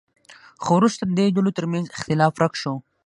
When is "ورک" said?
2.35-2.53